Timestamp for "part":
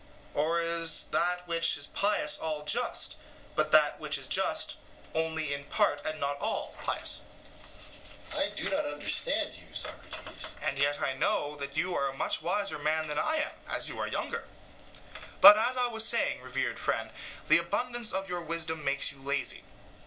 5.65-6.01